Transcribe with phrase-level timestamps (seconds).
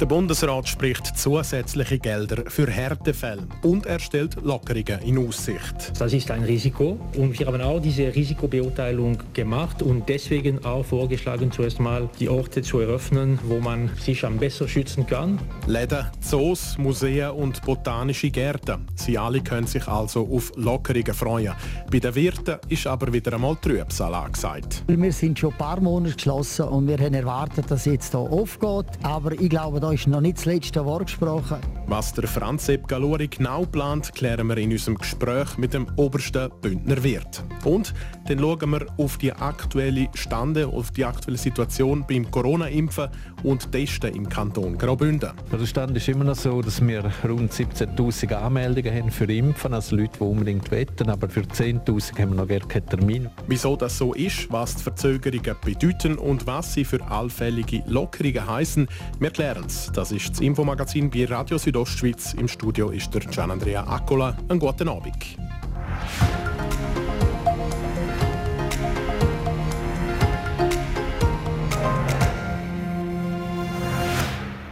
[0.00, 5.92] Der Bundesrat spricht zusätzliche Gelder für Härtefälle und er stellt Lockerungen in Aussicht.
[5.98, 11.52] Das ist ein Risiko und wir haben auch diese Risikobeurteilung gemacht und deswegen auch vorgeschlagen,
[11.52, 15.38] zuerst mal die Orte zu eröffnen, wo man sich am besten schützen kann.
[15.66, 18.86] Läden, Zoos, Museen und botanische Gärten.
[18.96, 21.52] Sie alle können sich also auf Lockerungen freuen.
[21.90, 24.82] Bei den Wirten ist aber wieder einmal Trübsal angesagt.
[24.88, 28.20] Wir sind schon ein paar Monate geschlossen und wir haben erwartet, dass es jetzt hier
[28.20, 28.86] aufgeht.
[29.02, 31.58] Aber ich glaube, da ist noch nicht das letzte Wort gesprochen.
[31.86, 36.50] Was der Franz Sepp Galori genau plant, klären wir in unserem Gespräch mit dem obersten
[36.62, 37.44] Bündner Wirt.
[37.64, 37.92] Und
[38.26, 43.08] dann schauen wir auf die aktuelle Stande, auf die aktuelle Situation beim Corona-Impfen
[43.42, 45.32] und Testen im Kanton Graubünden.
[45.52, 49.96] Der Stand ist immer noch so, dass wir rund 17'000 Anmeldungen haben für Impfen, also
[49.96, 53.28] Leute, die unbedingt wetten, aber für 10'000 haben wir noch gar keinen Termin.
[53.48, 58.88] Wieso das so ist, was die Verzögerungen bedeuten und was sie für allfällige Lockerungen heißen,
[59.18, 59.90] wir klären es.
[59.92, 62.34] Das ist das Infomagazin bei Radio Südostschweiz.
[62.34, 64.36] Im Studio ist der Gian Andrea Accola.
[64.48, 65.36] Einen guten Abend.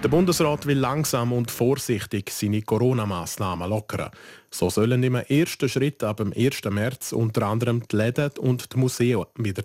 [0.03, 4.11] Der Bundesrat will langsam und vorsichtig seine Corona-Massnahmen lockern.
[4.51, 6.65] So sollen im ersten Schritt ab dem 1.
[6.71, 9.62] März unter anderem die Läden und die Museen wieder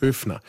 [0.00, 0.40] öffnen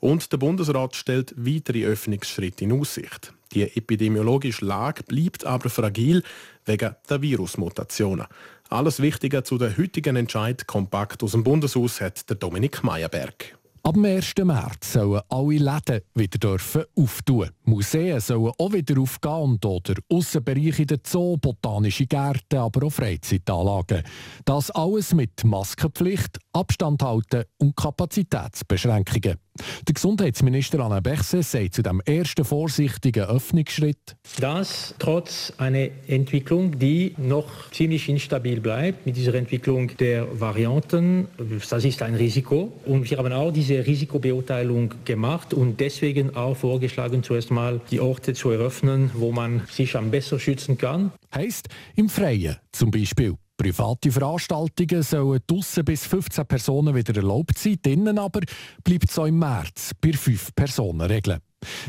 [0.00, 3.32] Und der Bundesrat stellt weitere Öffnungsschritte in Aussicht.
[3.52, 6.22] Die epidemiologische Lage bleibt aber fragil
[6.66, 8.26] wegen der Virusmutationen.
[8.68, 13.58] Alles Wichtige zu der heutigen Entscheid kompakt aus dem Bundeshaus hat der Dominik Meyerberg.
[13.82, 14.34] Ab dem 1.
[14.44, 17.48] März sollen alle Läden wieder dürfen auftun.
[17.64, 24.02] Museen sollen auch wieder aufgehen und oder Aussenbereiche der Zoo, botanische Gärten, aber auch Freizeitanlagen.
[24.44, 29.38] Das alles mit Maskenpflicht, Abstand halten und Kapazitätsbeschränkungen.
[29.86, 34.16] Der Gesundheitsminister Alain Berset sagt zu dem ersten vorsichtigen Öffnungsschritt.
[34.40, 41.28] Das trotz einer Entwicklung, die noch ziemlich instabil bleibt, mit dieser Entwicklung der Varianten.
[41.70, 42.72] Das ist ein Risiko.
[42.86, 48.34] Und wir haben auch diese Risikobeurteilung gemacht und deswegen auch vorgeschlagen, zuerst mal die Orte
[48.34, 51.12] zu eröffnen, wo man sich am besten schützen kann.
[51.34, 53.34] Heißt im Freien zum Beispiel.
[53.58, 58.40] Private Veranstaltungen sollen draussen bis 15 Personen wieder erlaubt sein, drinnen aber
[58.84, 61.40] bleibt es auch im März bei 5 Personen regeln.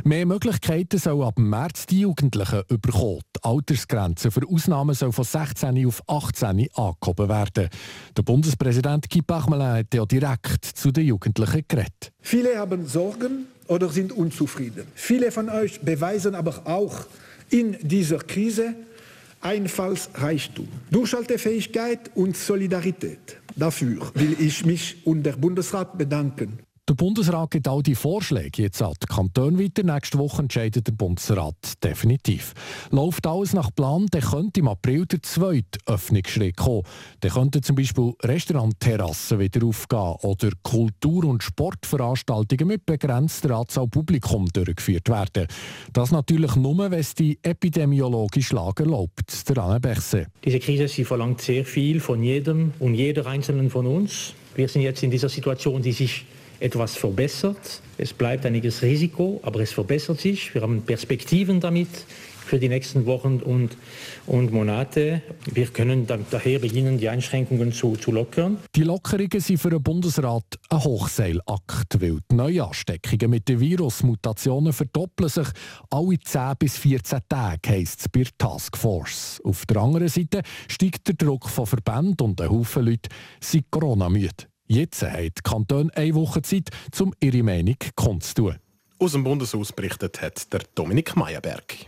[0.04, 3.22] Mehr Möglichkeiten sollen ab März die Jugendlichen bekommen.
[3.38, 7.70] Die Altersgrenze für Ausnahmen soll von 16 auf 18 angehoben werden.
[8.18, 12.12] Der Bundespräsident Guy Parmelin hat ja direkt zu den Jugendlichen geredet.
[12.20, 14.88] Viele haben Sorgen oder sind unzufrieden.
[14.96, 17.06] Viele von euch beweisen aber auch
[17.52, 18.74] in dieser Krise,
[19.42, 23.38] Einfallsreichtum, Durchhaltefähigkeit und Solidarität.
[23.56, 26.60] Dafür will ich mich und der Bundesrat bedanken.
[26.90, 29.84] Der Bundesrat gibt all die Vorschläge jetzt an die Kantone weiter.
[29.84, 32.56] Nächste Woche entscheidet der Bundesrat definitiv.
[32.90, 36.82] Läuft alles nach Plan, dann könnte im April der zweite Öffnungsschritt kommen.
[37.20, 44.48] Dann könnten zum Beispiel Restaurantterrassen wieder aufgehen oder Kultur- und Sportveranstaltungen mit begrenzter Anzahl Publikum
[44.48, 45.46] durchgeführt werden.
[45.94, 49.48] Das natürlich nur, wenn es die epidemiologische Lage erlaubt.
[49.48, 50.26] Der Anne Berset.
[50.44, 54.34] Diese Krise sie verlangt sehr viel von jedem und jeder Einzelnen von uns.
[54.56, 56.26] Wir sind jetzt in dieser Situation, die sich
[56.60, 57.82] etwas verbessert.
[57.98, 60.54] Es bleibt einiges Risiko, aber es verbessert sich.
[60.54, 61.90] Wir haben Perspektiven damit
[62.50, 63.78] für die nächsten Wochen und,
[64.26, 65.22] und Monate.
[65.54, 68.58] Wir können da, daher beginnen, die Einschränkungen zu, zu lockern.
[68.76, 75.30] Die Lockerungen sind für den Bundesrat ein Hochseilakt, weil die Neuansteckungen mit den Virusmutationen verdoppeln
[75.30, 75.48] sich
[75.92, 79.40] alle 10 bis 14 Tage, heisst es bei der Taskforce.
[79.44, 83.10] Auf der anderen Seite steigt der Druck von Verbänden und ein Haufen Leute
[83.40, 84.49] sind Corona-müde.
[84.72, 86.70] Jetzt hat die Kanton eine Woche Zeit,
[87.00, 88.58] um ihre Meinung kundzutun.
[89.00, 91.88] Aus dem Bundeshaus berichtet hat der Dominik Meyerberg.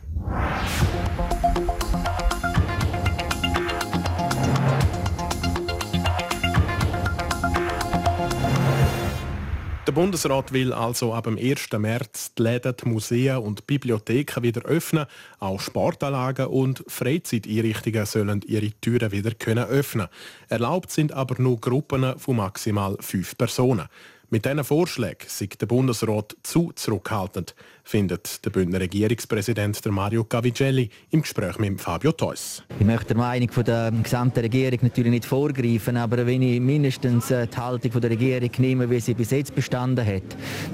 [9.91, 11.67] Der Bundesrat will also ab dem 1.
[11.77, 15.05] März die Läden, die Museen und Bibliotheken wieder öffnen.
[15.39, 20.07] Auch Sportanlagen und Freizeiteinrichtungen sollen ihre Türen wieder können öffnen.
[20.47, 23.89] Erlaubt sind aber nur Gruppen von maximal fünf Personen.
[24.29, 27.53] Mit diesen Vorschlägen sieht der Bundesrat zu zurückhaltend.
[27.83, 32.63] Findet der Bündner Regierungspräsident Mario Cavigelli im Gespräch mit Fabio Theus.
[32.80, 37.48] Ich möchte der Meinung der gesamten Regierung natürlich nicht vorgreifen, aber wenn ich mindestens äh,
[37.48, 40.24] die Haltung der Regierung nehme, wie sie bis jetzt bestanden hat,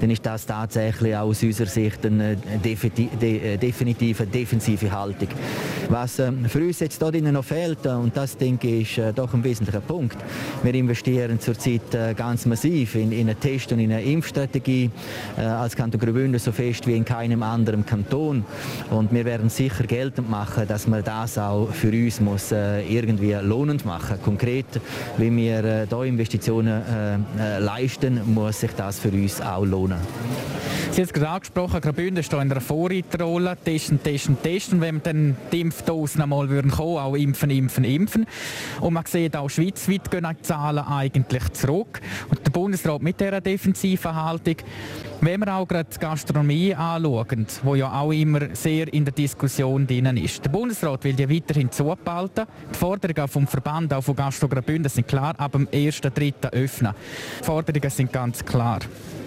[0.00, 5.28] dann ist das tatsächlich aus unserer Sicht eine äh, definitive defensive Haltung.
[5.88, 9.42] Was ähm, für uns jetzt dort noch fehlt, und das denke ich ist doch ein
[9.42, 10.16] wesentlicher Punkt,
[10.62, 14.90] wir investieren zurzeit ganz massiv in, in einen Test und in eine Impfstrategie
[15.36, 18.44] als Kanton Graubünden so fest wie in keinem anderen Kanton.
[18.90, 23.32] Und wir werden sicher geltend machen, dass man das auch für uns muss, äh, irgendwie
[23.32, 24.18] lohnend machen.
[24.22, 24.66] Konkret,
[25.16, 29.98] wenn wir äh, Investitionen äh, äh, leisten, muss sich das für uns auch lohnen.
[30.90, 33.56] Sie haben es gerade angesprochen, Graubünden hier in einer Vorreiterrolle.
[33.64, 34.80] Testen, testen, testen.
[34.80, 38.26] Wenn wir dann die Impfdosen einmal würden kommen, auch impfen, impfen, impfen.
[38.80, 42.00] Und man sieht auch schweizweit gehen die Zahlen eigentlich zurück.
[42.30, 44.56] Und der Bundesrat mit dieser defensiven Haltung
[45.20, 49.86] wenn wir auch gerade die Gastronomie anschauen, wo ja auch immer sehr in der Diskussion
[49.86, 50.44] drin ist.
[50.44, 52.46] Der Bundesrat will die weiterhin zubehalten.
[52.72, 56.52] Die Forderungen vom Verband, auch von Gastro sind klar, ab dem 1.3.
[56.52, 56.94] öffnen.
[57.40, 58.80] Die Forderungen sind ganz klar.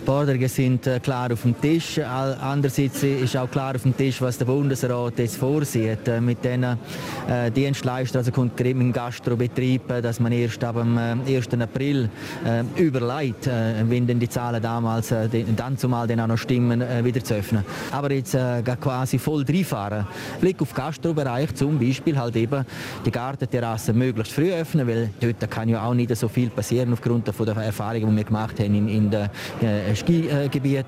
[0.06, 2.00] Forderungen sind äh, klar auf dem Tisch.
[2.00, 6.08] Andererseits ist auch klar auf dem Tisch, was der Bundesrat jetzt vorsieht.
[6.08, 10.98] Äh, mit den äh, Dienstleistern, also konkret mit dem Gastrobetrieb, dass man erst ab dem
[10.98, 11.22] 1.
[11.60, 12.10] April
[12.76, 17.64] überlegt, wenn denn die Zahlen damals dann zumal dann auch noch stimmen, wieder zu öffnen.
[17.92, 18.38] Aber jetzt
[18.82, 20.06] quasi voll reinfahren.
[20.40, 22.66] Blick auf den Gastrobereich zum Beispiel halt eben
[23.06, 27.28] die Gartenterrassen möglichst früh öffnen, weil dort kann ja auch nicht so viel passieren aufgrund
[27.28, 29.30] der Erfahrungen, die wir gemacht haben in, in der
[29.96, 30.86] Skigebiet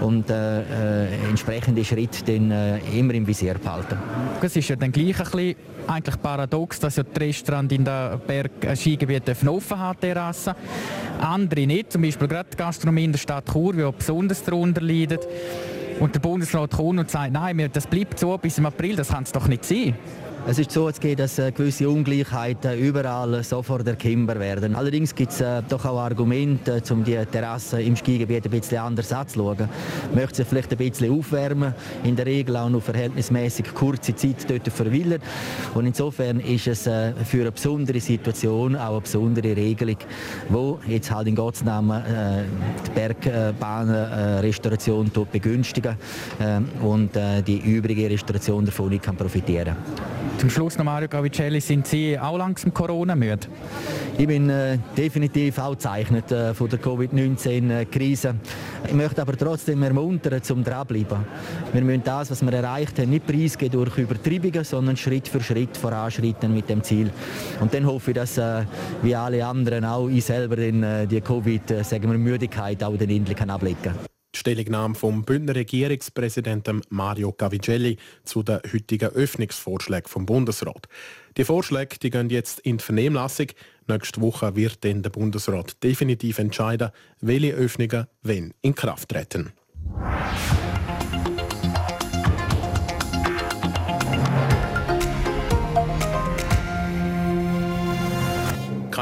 [0.00, 3.98] und äh, äh, entsprechende Schritte dann äh, immer im Visier behalten.
[4.40, 5.54] Es ist ja dann gleich ein bisschen
[5.86, 10.54] eigentlich paradox, dass ja die Restaurants in den Berg Skigebieten offen haben, Terrassen.
[11.20, 15.26] Andere nicht, zum Beispiel gerade die Gastronomie in der Stadt Chur, die besonders darunter leidet.
[15.98, 19.22] Und der Bundesrat kommt und sagt, nein, das bleibt so bis im April, das kann
[19.22, 19.94] es doch nicht sein.
[20.48, 24.76] Es ist so, dass äh, gewisse Ungleichheiten überall sofort erkennbar werden.
[24.76, 29.12] Allerdings gibt es äh, doch auch Argumente, um die Terrasse im Skigebiet ein bisschen anders
[29.12, 29.58] anzuschauen.
[29.58, 29.68] Man
[30.14, 34.68] möchte sie vielleicht ein bisschen aufwärmen, in der Regel auch noch verhältnismäßig kurze Zeit dort
[34.68, 35.20] verweilen.
[35.74, 39.98] Und insofern ist es äh, für eine besondere Situation auch eine besondere Regelung,
[40.48, 42.04] wo jetzt halt in Gottes Namen
[42.86, 45.96] die Bergbahnrestauration begünstigen
[46.82, 47.10] und
[47.46, 50.35] die übrige Restauration davon nicht profitieren kann.
[50.38, 53.48] Zum Schluss noch Mario Gavicelli, sind Sie auch langsam Corona-müde?
[54.18, 58.34] Ich bin äh, definitiv auch gezeichnet äh, von der Covid-19-Krise.
[58.86, 61.18] Ich möchte aber trotzdem ermuntern, zum dranbleiben.
[61.72, 65.74] Wir müssen das, was wir erreicht haben, nicht preisgeben durch Übertreibungen, sondern Schritt für Schritt
[65.76, 67.10] voranschreiten mit dem Ziel.
[67.60, 68.64] Und dann hoffe ich, dass äh,
[69.02, 73.82] wie alle anderen auch ich selber den, äh, die Covid-Müdigkeit äh, auch den endlich ablegen
[73.82, 74.15] kann.
[74.36, 80.88] Die Stellungnahme vom Bündner Regierungspräsidenten Mario Cavigelli zu den heutigen Öffnungsvorschlägen vom Bundesrat.
[81.38, 83.46] Die Vorschläge die gehen jetzt in die Vernehmlassung.
[83.88, 86.90] Nächste Woche wird dann der Bundesrat definitiv entscheiden,
[87.22, 89.54] welche Öffnungen wenn in Kraft treten.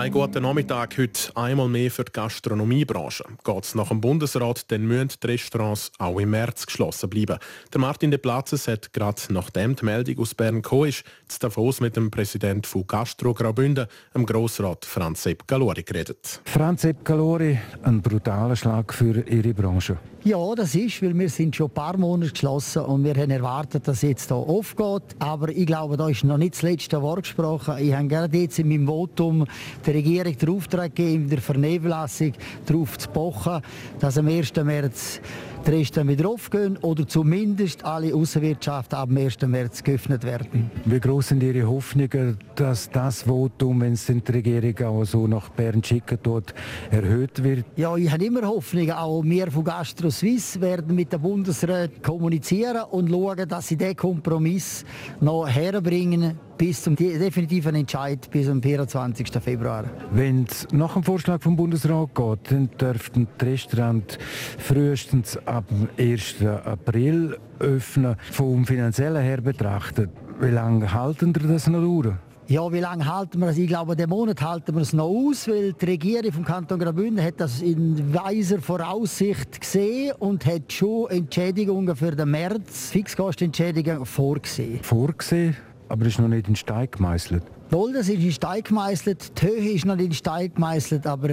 [0.05, 3.25] Kein guter Nachmittag heute einmal mehr für die Gastronomiebranche.
[3.43, 7.39] Geht es nach dem Bundesrat, dann müssen die Restaurants auch im März geschlossen bleiben.
[7.73, 11.81] Der Martin de Platzes hat gerade nachdem die Meldung aus Bern gekommen ist, zu Davos
[11.81, 16.43] mit dem Präsidenten von Gastro Graubünden, dem Grossrat Franz Sepp Galori, geredet.
[16.45, 19.97] Franz Sepp Galori, ein brutaler Schlag für Ihre Branche.
[20.27, 23.87] Ja, das ist, weil wir sind schon ein paar Monate geschlossen und wir haben erwartet,
[23.87, 25.03] dass jetzt hier aufgeht.
[25.19, 27.75] Aber ich glaube, da ist noch nicht das letzte Wort gesprochen.
[27.79, 29.47] Ich habe gerade jetzt in meinem Votum
[29.85, 32.33] der Regierung den Auftrag gegeben, in der Vernehmlassung
[32.65, 33.61] darauf zu pochen,
[34.01, 34.55] dass am 1.
[34.65, 35.21] März
[35.67, 39.41] die Reste wieder aufgehen oder zumindest alle Außenwirtschaft ab dem 1.
[39.47, 40.71] März geöffnet werden.
[40.85, 45.49] Wie groß sind Ihre Hoffnungen, dass das Votum, wenn es die Regierung auch so nach
[45.51, 46.53] Bern schicken tut,
[46.91, 47.65] erhöht wird?
[47.77, 48.93] Ja, ich habe immer Hoffnungen.
[48.93, 53.97] Auch wir von Gastro Suisse werden mit der Bundesrat kommunizieren und schauen, dass sie diesen
[53.97, 54.85] Kompromiss
[55.21, 59.29] noch herbringen bis zum definitiven Entscheid bis zum 24.
[59.43, 59.85] Februar.
[60.13, 64.19] Wenn es nach dem Vorschlag vom Bundesrat geht, dann dürften die Restaurants
[64.59, 66.45] frühestens ab dem 1.
[66.65, 68.17] April öffnen.
[68.33, 72.15] Vom finanziellen her betrachtet, wie lange halten Sie das noch durch?
[72.47, 73.57] Ja, wie lange halten wir das?
[73.57, 77.25] Ich glaube, den Monat halten wir es noch aus, weil die Regierung vom Kanton Graubünden
[77.25, 84.81] hat das in weiser Voraussicht gesehen und hat schon Entschädigungen für den März, Fixkostenentschädigungen vorgesehen.
[84.83, 85.57] Vorgesehen?
[85.89, 87.45] Aber ist noch nicht in Stein gemeißelt?
[87.75, 89.43] Wohl, das in Stein gemeißelt.
[89.43, 91.31] Die Höhe ist noch in Stein gemeißelt, aber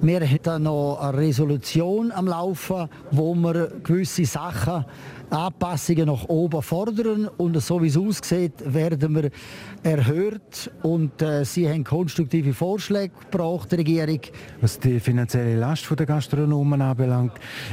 [0.00, 4.84] Wir haben noch eine Resolution am Laufen, wo wir gewisse Sachen
[5.30, 9.30] Anpassungen nach oben fordern und so wie es aussieht, werden wir
[9.82, 14.20] erhört und äh, Sie haben konstruktive Vorschläge gebracht, die Regierung.
[14.60, 17.32] Was die finanzielle Last der Gastronomen anbelangt,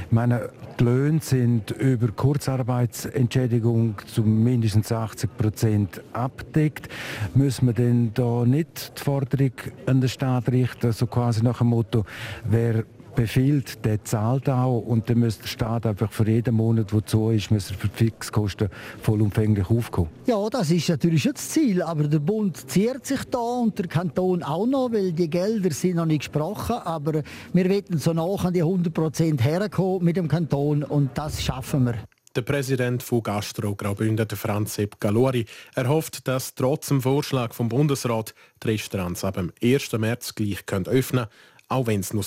[0.10, 6.90] meine, die Löhne sind über Kurzarbeitsentschädigung zu mindestens 80 Prozent abdeckt.
[7.36, 9.52] Müssen wir denn da nicht die Forderung
[9.86, 12.06] an den Staat richten, so quasi nach dem Motto,
[12.46, 12.84] wer
[13.16, 17.30] befiehlt, der zahlt auch und dann muss der Staat einfach für jeden Monat, der zu
[17.30, 18.70] ist, muss er für die Fixkosten
[19.02, 20.10] vollumfänglich aufkommen.
[20.26, 24.44] Ja, das ist natürlich das Ziel, aber der Bund ziert sich da und der Kanton
[24.44, 28.54] auch noch, weil die Gelder sind noch nicht gesprochen, aber wir werden so nach an
[28.54, 31.96] die 100 Prozent herkommen mit dem Kanton und das schaffen wir.
[32.36, 38.34] Der Präsident von Gastro Graubünden, Franz Sepp Galori, erhofft, dass trotz dem Vorschlag vom Bundesrat
[38.64, 39.92] die Restaurants ab dem 1.
[39.92, 41.30] März gleich öffnen können
[41.74, 42.24] auch wenn es nur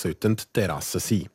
[0.52, 1.28] Terrassen sein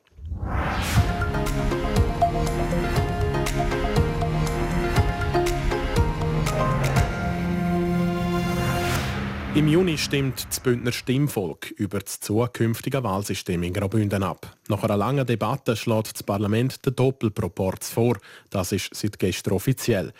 [9.54, 14.56] Im Juni stimmt das Bündner Stimmvolk über das zukünftige Wahlsystem in Graubünden ab.
[14.68, 18.16] Nach einer langen Debatte schlägt das Parlament den Doppelproporz vor.
[18.48, 20.14] Das ist seit gestern offiziell.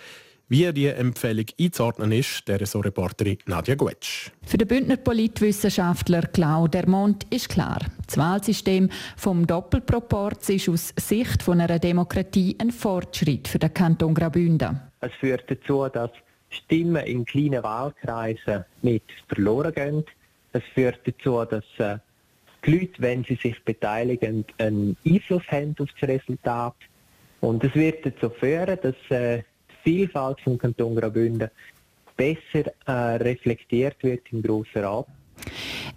[0.53, 4.31] Wie die Empfehlung einzuordnen ist, der Reporterin Nadja Guetsch.
[4.45, 11.43] Für den Bündner Politwissenschaftler Claude Dermont ist klar, das Wahlsystem vom Doppelproporz ist aus Sicht
[11.43, 14.79] von einer Demokratie ein Fortschritt für den Kanton Graubünden.
[15.01, 16.11] Es führt dazu, dass
[16.51, 20.05] Stimmen in kleinen Wahlkreisen nicht verloren gehen.
[20.53, 21.97] Es führt dazu, dass äh,
[22.67, 26.75] die Leute, wenn sie sich beteiligen, einen Einfluss haben auf das Resultat.
[27.41, 29.45] Und es wird dazu führen, dass äh,
[29.83, 31.51] Vielfalt vom Kanton Graubünden
[32.17, 35.07] besser äh, reflektiert wird im Grossen Rat.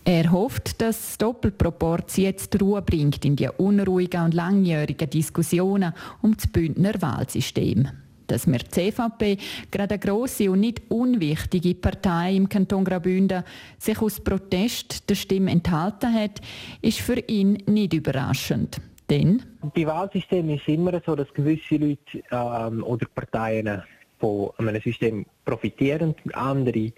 [0.04, 6.36] Er hofft, dass das Doppelproport jetzt Ruhe bringt in die unruhigen und langjährigen Diskussionen um
[6.36, 7.90] das Bündner Wahlsystem.
[8.28, 9.38] Dass mir die CVP,
[9.70, 13.44] gerade eine grosse und nicht unwichtige Partei im Kanton Graubünden,
[13.78, 16.42] sich aus Protest der Stimme enthalten hat,
[16.82, 18.82] ist für ihn nicht überraschend.
[19.10, 19.44] Denn?
[19.76, 23.84] Bei Wahlsystemen ist es immer so, dass gewisse Leute ähm, oder Parteien
[24.20, 26.92] von einem System profitieren, andere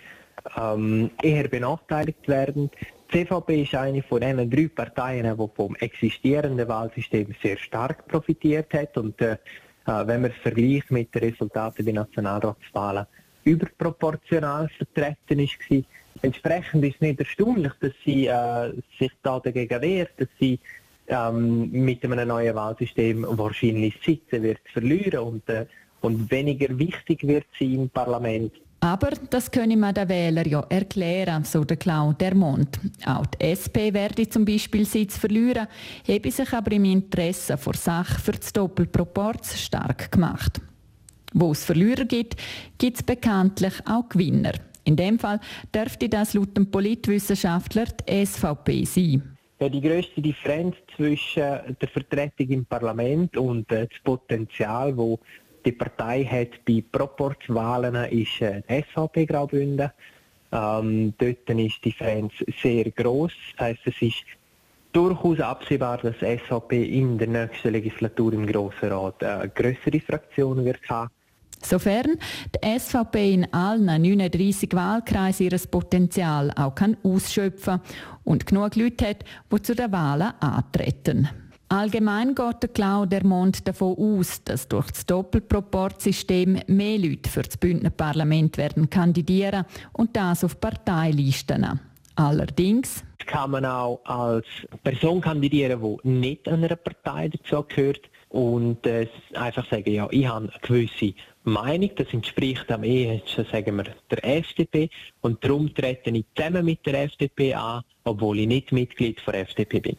[0.56, 2.70] ähm, eher benachteiligt werden.
[3.12, 8.74] Die CVP ist eine von den drei Parteien, die vom existierenden Wahlsystem sehr stark profitiert
[8.74, 9.38] hat und äh, äh
[10.08, 13.06] wenn man es vergleicht mit den Resultaten der Nationalratswahlen
[13.44, 15.86] überproportional vertreten ist.
[16.22, 20.60] Entsprechend ist es nicht erstaunlich, dass sie äh, sich da dagegen wehrt, dass sie
[21.08, 25.66] ähm, mit einem neuen Wahlsystem wahrscheinlich Sitze wird verlieren und, äh,
[26.02, 28.52] und weniger wichtig wird sie im Parlament.
[28.80, 32.80] Aber das können wir den Wähler ja erklären, so der Claude Dermont.
[33.06, 35.68] Auch die SP werde zum Beispiel Sitz verlieren,
[36.08, 40.62] habe sich aber im Interesse vor Sache für das Doppelproporz stark gemacht.
[41.34, 42.36] Wo es Verlierer gibt,
[42.78, 44.54] gibt es bekanntlich auch Gewinner.
[44.84, 45.40] In dem Fall
[45.74, 49.37] dürfte das laut dem Politwissenschaftler die SVP sein.
[49.60, 55.18] Ja, die größte Differenz zwischen der Vertretung im Parlament und äh, das Potenzial, wo
[55.66, 59.90] die Partei hat bei Proporzwahlen, ist äh, die SVP Graubünden.
[60.52, 63.34] Ähm, dort ist die Differenz sehr groß.
[63.58, 64.26] Das heißt, es ist
[64.94, 70.64] durchaus absehbar, dass die SVP in der nächsten Legislatur im Grossen Rat eine größere Fraktion
[70.66, 71.10] wird haben.
[71.64, 72.18] Sofern
[72.56, 77.82] die SVP in allen 39 Wahlkreisen ihr Potenzial auch kann ausschöpfen
[78.24, 81.30] und genug Leute hat, die zu den Wahlen antreten.
[81.70, 87.58] Allgemein geht der Claude Dermont davon aus, dass durch das Doppelproportsystem mehr Leute für das
[87.58, 91.82] Bündner Parlament werden kandidieren und das auf Parteilisten.
[92.16, 94.46] Allerdings kann man auch als
[94.84, 100.60] Person kandidieren, die nicht einer Partei dazugehört und äh, einfach sagen, ja, ich habe eine
[100.62, 101.14] gewisse
[101.50, 104.89] Meinung, das entspricht am ehesten, sagen wir, der FDP
[105.22, 109.80] und darum trete ich zusammen mit der FDP an, obwohl ich nicht Mitglied der FDP
[109.80, 109.98] bin.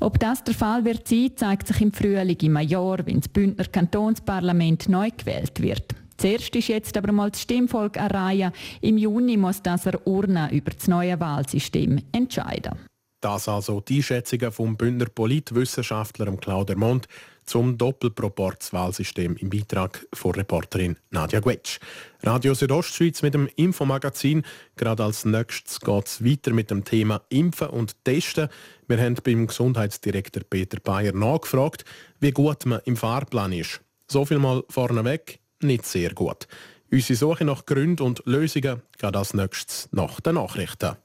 [0.00, 3.64] Ob das der Fall wird sein, zeigt sich im Frühling im Jahr, wenn das Bündner
[3.66, 5.94] Kantonsparlament neu gewählt wird.
[6.16, 8.52] Zuerst ist jetzt aber mal das Stimmvolk an Reihe.
[8.80, 12.72] Im Juni muss das er Urne über das neue Wahlsystem entscheiden.
[13.20, 17.08] Das also die Einschätzungen vom Bündner Politwissenschaftler Claude Mond
[17.46, 21.78] zum Doppelproportswahlsystem im Beitrag von Reporterin Nadja Guetsch.
[22.22, 24.44] Radio Südostschweiz mit dem Infomagazin.
[24.76, 28.48] Gerade als nächstes geht es weiter mit dem Thema Impfen und Testen.
[28.88, 31.84] Wir haben beim Gesundheitsdirektor Peter Bayer nachgefragt,
[32.20, 33.80] wie gut man im Fahrplan ist.
[34.08, 36.46] So viel mal vorneweg, nicht sehr gut.
[36.90, 40.96] Unsere Suche nach Gründen und Lösungen geht als nächstes nach den Nachrichten.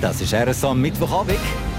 [0.00, 1.69] Das ist RSO am Mittwochabend.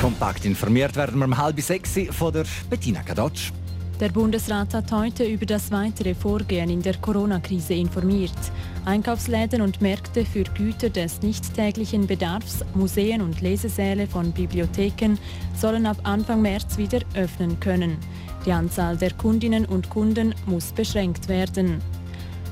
[0.00, 3.50] Kompakt informiert werden wir um halb sechs von der Bettina Kadotsch.
[3.98, 8.36] Der Bundesrat hat heute über das weitere Vorgehen in der Corona-Krise informiert.
[8.84, 15.16] Einkaufsläden und Märkte für Güter des nicht täglichen Bedarfs, Museen und Lesesäle von Bibliotheken
[15.58, 17.96] sollen ab Anfang März wieder öffnen können.
[18.44, 21.80] Die Anzahl der Kundinnen und Kunden muss beschränkt werden.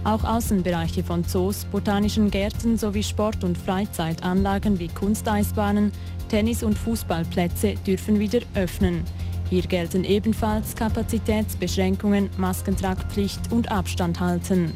[0.04, 5.92] Auch Außenbereiche von Zoos, botanischen Gärten sowie Sport- und Freizeitanlagen wie Kunsteisbahnen,
[6.34, 9.04] Tennis- und Fußballplätze dürfen wieder öffnen.
[9.50, 14.72] Hier gelten ebenfalls Kapazitätsbeschränkungen, Maskentragpflicht und Abstand halten.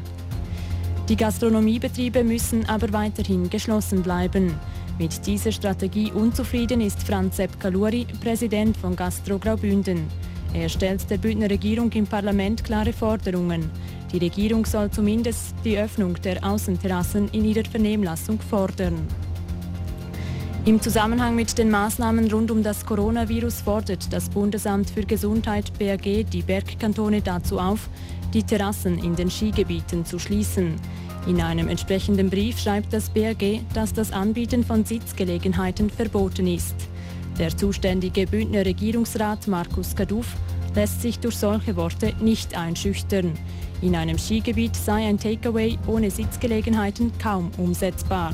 [1.09, 4.57] Die Gastronomiebetriebe müssen aber weiterhin geschlossen bleiben.
[4.97, 10.07] Mit dieser Strategie unzufrieden ist Franz Sepp Kaluri, Präsident von Gastro Graubünden.
[10.53, 13.69] Er stellt der Bündner Regierung im Parlament klare Forderungen.
[14.13, 19.05] Die Regierung soll zumindest die Öffnung der Außenterrassen in ihrer Vernehmlassung fordern.
[20.65, 26.25] Im Zusammenhang mit den Maßnahmen rund um das Coronavirus fordert das Bundesamt für Gesundheit BAG
[26.29, 27.89] die Bergkantone dazu auf,
[28.33, 30.75] die Terrassen in den Skigebieten zu schließen.
[31.27, 36.75] In einem entsprechenden Brief schreibt das BAG, dass das Anbieten von Sitzgelegenheiten verboten ist.
[37.39, 40.35] Der zuständige Bündner Regierungsrat Markus Kaduff
[40.75, 43.31] lässt sich durch solche Worte nicht einschüchtern.
[43.81, 48.33] In einem Skigebiet sei ein Takeaway ohne Sitzgelegenheiten kaum umsetzbar.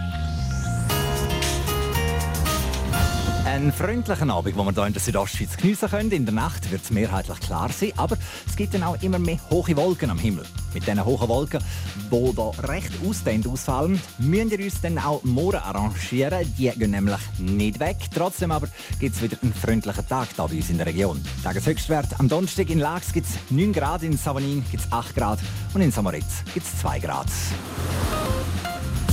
[3.51, 6.11] Einen freundlichen Abend, den wir hier in der Südostschweiz geniessen können.
[6.11, 8.15] In der Nacht wird es mehrheitlich klar sein, aber
[8.47, 10.45] es gibt dann auch immer mehr hohe Wolken am Himmel.
[10.73, 11.61] Mit diesen hohen Wolken,
[12.09, 16.55] die hier recht ausdehnt ausfallen, müssen wir uns dann auch morgen arrangieren.
[16.57, 17.97] Die gehen nämlich nicht weg.
[18.15, 18.69] Trotzdem aber
[19.01, 21.21] gibt es wieder einen freundlichen Tag hier bei uns in der Region.
[21.43, 25.39] Tageshöchstwert am Donnerstag in Lax gibt es 9 Grad, in Savanin gibt es 8 Grad
[25.73, 27.27] und in Samoritz gibt es 2 Grad.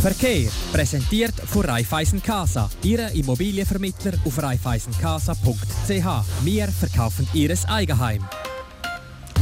[0.00, 6.44] Verkehr präsentiert von Raiffeisen Casa, Ihre Immobilienvermittler auf raiffeisencasa.ch.
[6.44, 8.24] Wir verkaufen Ihres Eigenheim.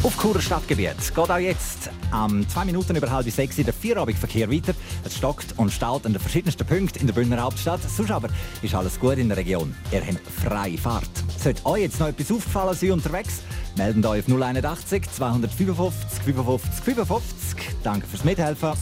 [0.03, 4.73] Auf Churer Stadtgebiet geht auch jetzt am 2 Minuten über halb sechs der Vierabendverkehr weiter.
[5.05, 7.81] Es stockt und staut an den verschiedensten Punkten in der Bündner Hauptstadt.
[7.95, 8.29] Sonst aber
[8.63, 9.75] ist alles gut in der Region.
[9.93, 11.11] Ihr habt freie Fahrt.
[11.39, 13.43] Sollte euch jetzt noch etwas aufgefallen sein unterwegs,
[13.77, 17.59] melden euch auf 081 255 55 55.
[17.83, 18.73] Danke fürs Mithelfen.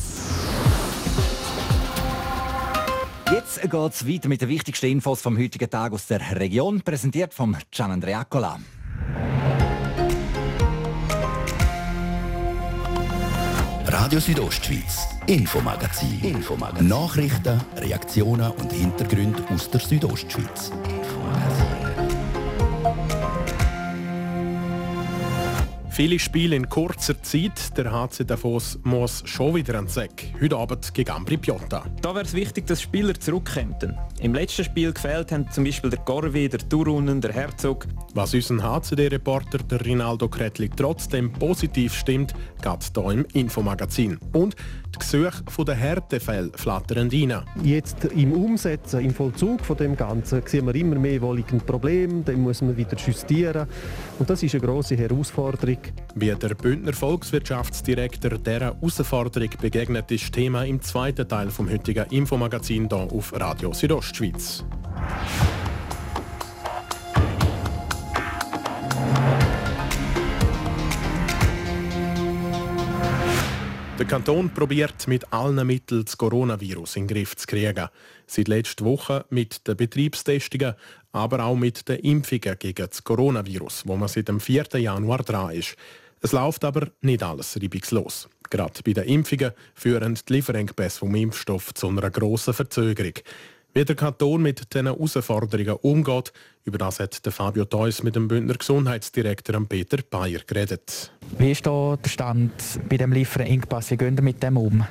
[3.44, 7.34] Jetzt geht es weiter mit den wichtigsten Infos vom heutigen Tag aus der Region, präsentiert
[7.34, 8.58] vom Gian Andreacola.
[13.84, 16.20] Radio Südostschweiz, Infomagazin.
[16.22, 16.88] Infomagazin.
[16.88, 20.72] Nachrichten, Reaktionen und Hintergründe aus der Südostschweiz.
[25.94, 27.78] Viele Spiele in kurzer Zeit.
[27.78, 30.24] Der HC Davos muss schon wieder an den Sack.
[30.40, 31.84] Heute Abend gegen Ambri Piotta.
[32.02, 33.96] Da wäre es wichtig, dass Spieler zurückkämen.
[34.18, 37.86] Im letzten Spiel gefehlt haben zum Beispiel der Gorvi, der Turunen, der Herzog.
[38.12, 44.18] Was unseren HCD-Reporter der Rinaldo Kretli trotzdem positiv stimmt, geht hier im Infomagazin.
[44.32, 44.56] Und
[44.94, 47.42] die Gesuche der Härtefälle flattern rein.
[47.62, 52.40] Jetzt im Umsetzen, im Vollzug von dem Ganzen sehen wir immer mehr wohligen Probleme, dann
[52.40, 53.66] muss man wieder justieren
[54.18, 55.78] und das ist eine große Herausforderung.
[56.14, 62.88] Wie der Bündner Volkswirtschaftsdirektor dieser Herausforderung begegnet, ist Thema im zweiten Teil vom heutigen Infomagazin
[62.88, 64.64] hier auf Radio Südostschweiz.
[73.96, 77.88] Der Kanton probiert mit allen Mitteln das Coronavirus in den Griff zu kriegen.
[78.26, 80.74] Seit letzter Woche mit den Betriebstestungen,
[81.14, 84.66] aber auch mit den Impfungen gegen das Coronavirus, wo man seit dem 4.
[84.74, 85.76] Januar dran ist.
[86.20, 88.28] Es läuft aber nicht alles reibungslos.
[88.50, 93.14] Gerade bei den Impfungen führen die Lieferengpässe vom Impfstoff zu einer grossen Verzögerung.
[93.74, 96.32] Wie der Kanton mit diesen Herausforderungen umgeht,
[96.64, 101.12] über das hat Fabio Theus mit dem Bündner Gesundheitsdirektor Peter Bayer geredet.
[101.38, 102.52] Wie ist der Stand
[102.88, 103.90] bei dem Lieferengpass?
[103.90, 104.84] Wie gehen wir mit dem um?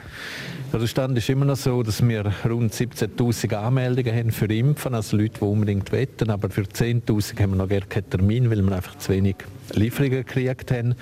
[0.73, 5.17] Der Stand ist immer noch so, dass wir rund 17.000 Anmeldungen haben für Impfen, also
[5.17, 6.31] Leute, die unbedingt wetten.
[6.31, 9.35] Aber für 10.000 haben wir noch gar keinen Termin, weil wir einfach zu wenig
[9.73, 10.95] Lieferungen gekriegt haben.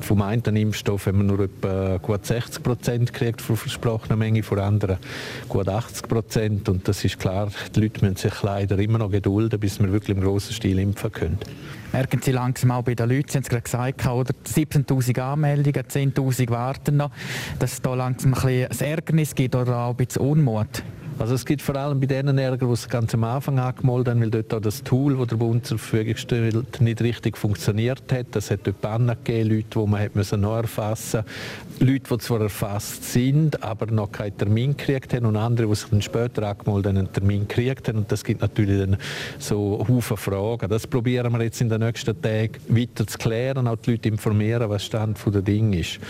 [0.00, 4.60] Vom einen Impfstoff haben wir nur etwa gut 60 Prozent gekriegt von versprochener Menge, von
[4.60, 4.98] anderen
[5.48, 6.68] gut 80 Prozent.
[6.68, 10.16] Und das ist klar, die Leute müssen sich leider immer noch gedulden, bis wir wirklich
[10.16, 11.38] im grossen Stil impfen können.
[11.94, 14.34] Merken Sie langsam auch bei den Leuten, Sie haben es gerade gesagt, oder?
[14.44, 17.12] 17'000 Anmeldungen, 10'000 warten noch,
[17.60, 20.82] dass es da langsam ein, bisschen ein Ärgernis gibt oder auch ein bisschen Unmut?
[21.18, 24.20] Also es gibt vor allem bei denen Ärger, die es ganz am Anfang angemeldet haben,
[24.20, 28.26] weil dort auch das Tool, das der Bund zur Verfügung stellt, nicht richtig funktioniert hat.
[28.32, 31.84] Das hat dort Pannen gegeben, Leute, die man hat müssen noch erfassen musste.
[31.84, 35.88] Leute, die zwar erfasst sind, aber noch keinen Termin gekriegt haben und andere, die sich
[35.88, 37.98] dann später angemeldet haben, einen Termin gekriegt haben.
[37.98, 38.96] Und das gibt natürlich dann
[39.38, 40.68] so Haufen Fragen.
[40.68, 44.68] Das probieren wir jetzt in den nächsten Tagen weiter zu klären, auch die Leute informieren,
[44.68, 46.00] was Stand der Dinge ist.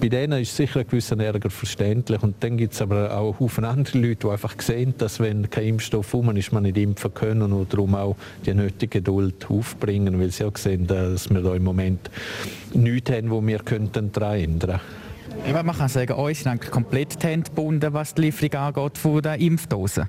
[0.00, 2.22] Bei denen ist sicher ein gewisser Ärger verständlich.
[2.22, 5.66] Und dann gibt es aber auch Haufen andere Leute, die einfach sehen, dass wenn kein
[5.66, 10.30] Impfstoff rum ist, man nicht impfen können und darum auch die nötige Geduld aufbringen, weil
[10.30, 12.10] sie auch sehen, dass wir da im Moment
[12.72, 14.80] nichts haben, wo wir könnten daran ändern
[15.44, 15.66] könnten.
[15.66, 19.40] Man kann sagen, uns sind komplett die Hände gebunden, was die Lieferung angeht von den
[19.40, 20.08] Impfdosen.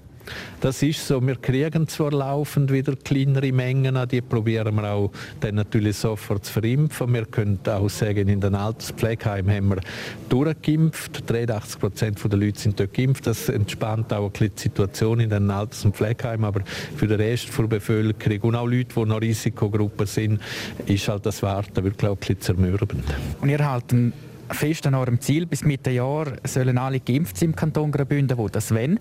[0.59, 1.25] Das ist so.
[1.25, 6.53] Wir kriegen zwar laufend wieder kleinere Mengen die probieren wir auch dann natürlich sofort zu
[6.53, 7.13] verimpfen.
[7.13, 9.81] Wir können auch sagen, in den Alterspflegeheimen haben wir
[10.29, 11.29] durchgeimpft.
[11.29, 13.25] 83 Prozent der Leute sind dort geimpft.
[13.27, 16.45] Das entspannt auch ein bisschen die Situation in den Alters- und Pflegeheimen.
[16.45, 16.61] Aber
[16.95, 20.41] für den Rest der Bevölkerung und auch Leute, die noch Risikogruppen sind,
[20.85, 23.03] ist halt das Warten wirklich auch ein bisschen zermürbend.
[23.41, 24.13] Und ihr halten
[24.53, 25.45] fest an eurem Ziel.
[25.45, 28.99] Bis Mitte Jahr sollen alle geimpft sein im Kanton Graubünden, wo das wenn.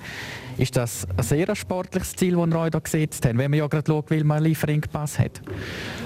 [0.60, 3.66] Ist das ein sehr sportliches Ziel, das ihr euch da gesetzt habt, wenn man ja
[3.66, 5.40] gerade schaut, weil man einen Lieferengpass hat?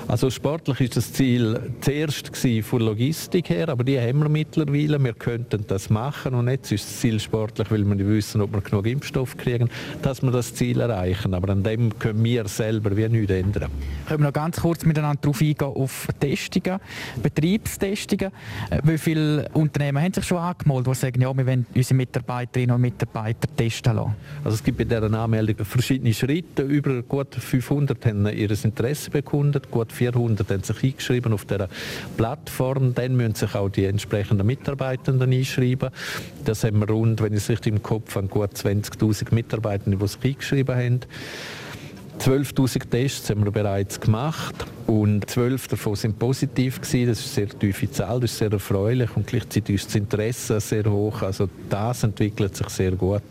[0.07, 2.31] Also sportlich ist das Ziel zuerst
[2.63, 5.03] von Logistik her, aber die haben wir mittlerweile.
[5.03, 8.53] Wir könnten das machen und jetzt ist das Ziel sportlich, weil wir nicht wissen, ob
[8.53, 9.69] wir genug Impfstoff kriegen,
[10.03, 11.35] dass wir das Ziel erreichen.
[11.35, 13.71] Aber an dem können wir selber wie nichts ändern.
[14.07, 16.79] Können wir noch ganz kurz miteinander darauf eingehen, auf Testungen,
[17.21, 18.31] Betriebstestungen.
[18.71, 22.77] Äh, wie viele Unternehmen haben sich schon angemeldet, die sagen, ja, wir wollen unsere Mitarbeiterinnen
[22.77, 24.15] und Mitarbeiter testen lassen?
[24.45, 26.63] Also es gibt bei dieser Anmeldung verschiedene Schritte.
[26.63, 31.69] Über gut 500 haben ihr Interesse bekundet, gut 400 haben sich eingeschrieben auf dieser
[32.19, 32.95] Plattform.
[32.95, 35.89] Dann müssen sich auch die entsprechenden Mitarbeitenden einschreiben.
[36.45, 40.07] Das haben wir rund, wenn ich es richtig im Kopf habe, gut 20'000 Mitarbeitende, die
[40.07, 41.01] sich eingeschrieben haben.
[42.19, 44.55] 12.000 Tests haben wir bereits gemacht
[44.87, 47.09] und 12 davon sind positiv gewesen.
[47.09, 50.61] Das ist eine sehr tiefe Zahl, das ist sehr erfreulich und gleichzeitig ist das Interesse
[50.61, 51.23] sehr hoch.
[51.23, 53.23] Also das entwickelt sich sehr gut.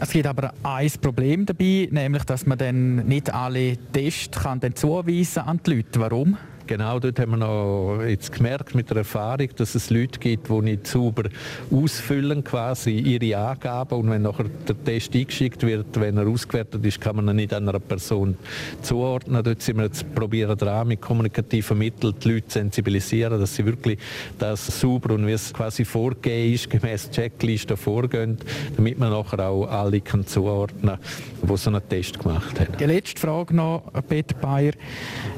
[0.00, 4.76] Es gibt aber ein Problem dabei, nämlich dass man dann nicht alle Tests kann dann
[4.76, 6.00] zuweisen an die Leute.
[6.00, 6.36] Warum?
[6.68, 10.60] Genau dort haben wir noch jetzt gemerkt mit der Erfahrung, dass es Leute gibt, die
[10.60, 11.30] nicht sauber
[11.70, 17.00] ausfüllen quasi ihre Angaben und wenn nachher der Test eingeschickt wird, wenn er ausgewertet ist,
[17.00, 18.36] kann man ihn nicht einer Person
[18.82, 19.42] zuordnen.
[19.42, 23.98] Dort sind wir jetzt probieren dran, mit kommunikativen Mitteln die Leute sensibilisieren, dass sie wirklich
[24.38, 28.36] das sauber und wie es quasi vorgegeben ist, gemäß Checkliste vorgehen,
[28.76, 32.76] damit man nachher auch alle kann zuordnen kann, die so einen Test gemacht haben.
[32.78, 34.72] Die letzte Frage noch, Peter Bayer.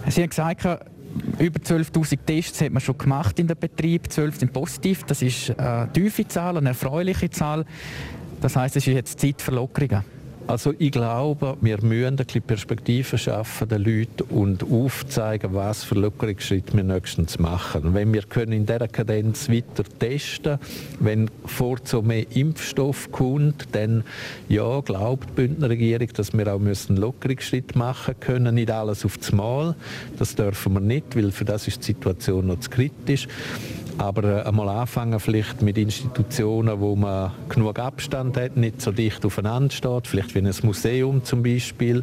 [0.08, 0.89] Sie haben gesagt,
[1.38, 4.10] über 12.000 Tests hat man schon gemacht in der Betrieb.
[4.10, 5.04] 12 sind positiv.
[5.04, 7.64] Das ist eine tiefe Zahl, eine erfreuliche Zahl.
[8.40, 10.04] Das heißt, es ist jetzt Zeit für Lockerungen.
[10.50, 15.94] Also ich glaube, wir müssen ein bisschen Perspektive schaffen den Leuten und aufzeigen, was für
[15.94, 17.94] Lockerungsschritte wir nächstens machen.
[17.94, 20.58] Wenn wir können in dieser Kadenz weiter testen,
[20.98, 24.02] wenn vorzu mehr Impfstoff kommt, dann
[24.48, 28.56] ja, glaubt die Bündner Regierung, dass wir auch müssen Lockerungsschritte machen können.
[28.56, 29.76] Nicht alles auf das Mal,
[30.18, 33.28] das dürfen wir nicht, weil für das ist die Situation noch zu kritisch.
[34.00, 39.26] Aber äh, einmal anfangen vielleicht mit Institutionen, wo man genug Abstand hat, nicht so dicht
[39.26, 42.02] aufeinander steht, vielleicht wie ein Museum zum Beispiel.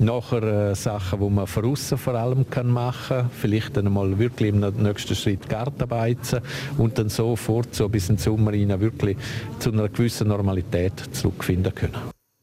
[0.00, 4.48] Nachher äh, Sachen, wo man von außen vor allem kann machen vielleicht dann einmal wirklich
[4.48, 6.40] im nächsten Schritt Garten beizen
[6.78, 9.16] und dann so fort, so bis in den Sommer rein wirklich
[9.60, 11.96] zu einer gewissen Normalität zurückfinden können.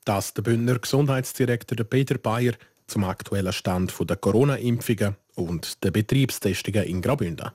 [0.05, 2.53] Das der Bündner Gesundheitsdirektor Peter Bayer
[2.87, 7.51] zum aktuellen Stand der Corona-Impfungen und der Betriebstestungen in Graubünden.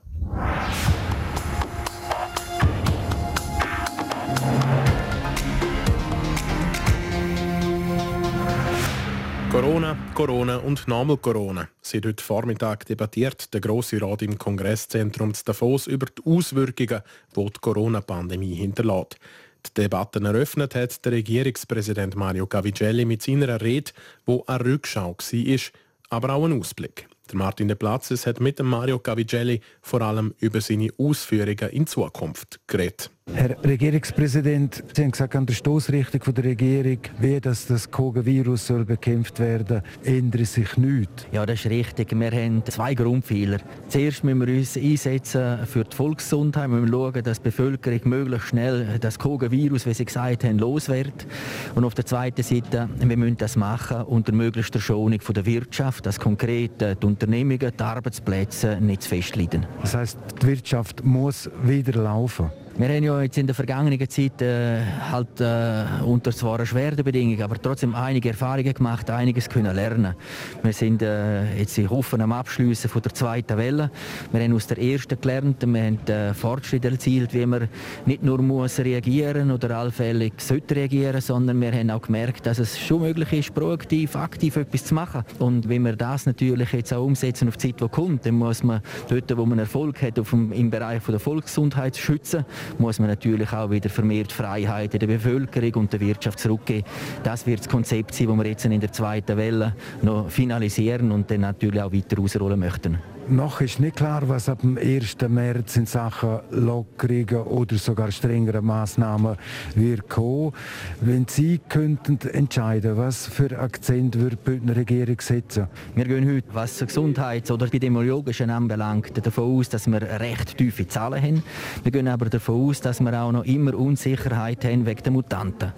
[9.52, 11.68] Corona, Corona und nochmal Corona.
[11.82, 17.02] Seit heute Vormittag debattiert der Grosse Rat im Kongresszentrum Davos über die Auswirkungen,
[17.36, 19.18] die die Corona-Pandemie hinterlässt.
[19.66, 23.92] Die Debatten eröffnet hat der Regierungspräsident Mario Cavigelli mit seiner Rede,
[24.24, 25.60] wo eine Rückschau war,
[26.08, 27.06] aber auch ein Ausblick.
[27.30, 31.86] Der Martin De Platzes hat mit dem Mario Cavigelli vor allem über seine Ausführungen in
[31.86, 33.10] Zukunft geredet.
[33.42, 38.84] Herr Regierungspräsident, Sie haben gesagt, an der Stoßrichtung der Regierung, wie das, das Coronavirus soll
[38.84, 41.26] bekämpft werden, ändert sich nichts.
[41.32, 42.18] Ja, das ist richtig.
[42.18, 43.58] Wir haben zwei Grundpfeiler.
[43.88, 46.70] Zuerst müssen wir uns einsetzen für die Volksgesundheit.
[46.70, 50.88] Wir müssen schauen, dass die Bevölkerung möglichst schnell das Coronavirus, wie Sie gesagt haben, los
[50.88, 51.26] wird.
[51.74, 56.20] Und auf der zweiten Seite, wir müssen das machen unter möglichster Schonung der Wirtschaft, dass
[56.20, 59.66] konkret die Unternehmungen, die Arbeitsplätze nicht zu fest leiden.
[59.80, 62.50] Das heißt, die Wirtschaft muss wieder laufen.
[62.74, 64.80] Wir haben ja jetzt in der vergangenen Zeit äh,
[65.10, 70.14] halt äh, unter zwar erschwerten Bedingungen, aber trotzdem einige Erfahrungen gemacht, einiges können lernen.
[70.62, 73.90] Wir sind äh, jetzt in Hoffen am Abschliessen von der zweiten Welle.
[74.32, 77.68] Wir haben aus der ersten gelernt, wir haben äh, Fortschritte erzielt, wie man
[78.06, 82.80] nicht nur muss reagieren oder allfällig sollte reagieren, sondern wir haben auch gemerkt, dass es
[82.80, 85.24] schon möglich ist, proaktiv, aktiv etwas zu machen.
[85.38, 88.62] Und wenn wir das natürlich jetzt auch umsetzen auf die Zeit, die kommt, dann muss
[88.62, 88.80] man
[89.10, 92.46] dort, wo man Erfolg hat, auf dem, im Bereich von der Volksgesundheit schützen,
[92.78, 96.86] muss man natürlich auch wieder vermehrt Freiheit in der Bevölkerung und der Wirtschaft zurückgeben.
[97.22, 101.30] Das wird das Konzept sein, das wir jetzt in der zweiten Welle noch finalisieren und
[101.30, 102.98] dann natürlich auch weiter ausrollen möchten.
[103.28, 105.16] Noch ist nicht klar, was ab dem 1.
[105.28, 109.36] März in Sachen Lockerungen oder sogar strengeren Massnahmen
[109.76, 110.52] wird kommen.
[111.00, 115.68] Wenn Sie könnten entscheiden, was für Akzent wird die Bündner Regierung setzen?
[115.94, 121.22] Wir gehen heute, was Gesundheits- oder Epidemiologischen anbelangt, davon aus, dass wir recht tiefe Zahlen
[121.22, 121.42] haben.
[121.84, 125.72] Wir gehen aber davon aus, dass wir auch noch immer Unsicherheit haben wegen der Mutanten.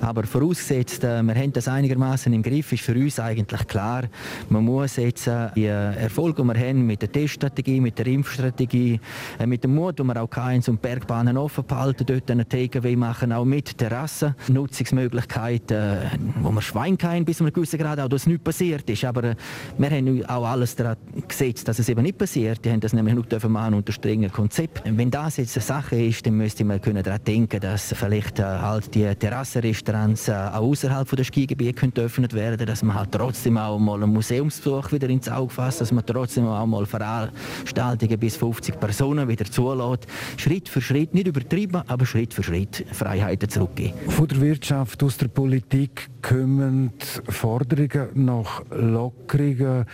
[0.00, 4.04] Aber vorausgesetzt, äh, wir haben das einigermaßen im Griff, ist für uns eigentlich klar,
[4.48, 9.00] man muss jetzt äh, die Erfolge, die wir haben, mit der Teststrategie, mit der Impfstrategie,
[9.38, 12.96] äh, mit dem Mut, den wir auch K1 und Bergbahnen offen behalten, dort einen Takeaway
[12.96, 16.10] machen, auch mit Terrassen, Nutzungsmöglichkeiten, äh,
[16.40, 19.04] wo wir Schwein haben, bis einem gewissen Grad, auch dass nichts passiert ist.
[19.04, 19.34] Aber äh,
[19.76, 22.64] wir haben auch alles daran gesetzt, dass es eben nicht passiert.
[22.64, 24.82] Die haben das nämlich nur machen unter strengen Konzept.
[24.84, 28.94] Wenn das jetzt eine Sache ist, dann müsste man können daran denken, dass vielleicht halt
[28.94, 34.12] die Terrassenrestaurants auch außerhalb der Skigebiete geöffnet werden, dass man halt trotzdem auch mal einen
[34.12, 39.44] Museumsbesuch wieder ins Auge fasst, dass man trotzdem auch mal Veranstaltungen bis 50 Personen wieder
[39.44, 40.06] zulässt.
[40.36, 43.94] Schritt für Schritt, nicht übertrieben, aber Schritt für Schritt Freiheiten zurückgeben.
[44.08, 46.92] Von der Wirtschaft, aus der Politik kommen
[47.28, 49.86] Forderungen nach Lockerungen.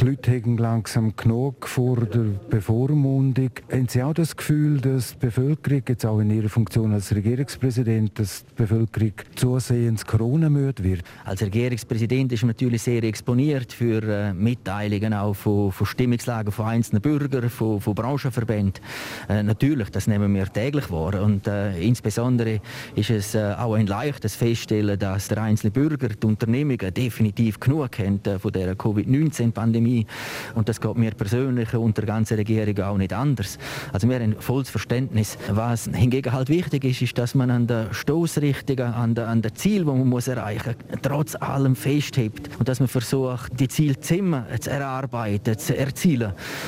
[0.00, 3.50] Die Leute haben langsam genug vor der Bevormundung.
[3.70, 8.18] Haben Sie auch das Gefühl, dass die Bevölkerung, jetzt auch in Ihrer Funktion als Regierungspräsident,
[8.18, 11.02] dass die Bevölkerung zusehends Corona-müde wird?
[11.24, 15.86] Als Regierungspräsident ist man natürlich sehr exponiert für äh, Mitteilungen auch von, von
[16.16, 18.82] Stimmungslagen von einzelnen Bürgern, von, von Branchenverbänden.
[19.28, 21.20] Äh, natürlich, das nehmen wir täglich wahr.
[21.22, 22.60] Und äh, insbesondere
[22.94, 27.98] ist es äh, auch ein leichtes Feststellen, dass der einzelne Bürger, die Unternehmungen definitiv genug
[27.98, 30.06] haben äh, von der Covid-19-Pandemie.
[30.54, 33.58] Und das geht mir persönlich und der ganzen Regierung auch nicht anders.
[33.92, 35.36] Also wir haben volles Verständnis.
[35.50, 39.54] Was hingegen halt wichtig ist, ist, dass man an der Stoßrichtung, an der, an der
[39.54, 43.98] Ziel, die man muss erreichen muss, trotz allem festhebt und dass man versucht, die Ziele
[44.00, 46.05] zu erarbeiten, zu erzielen.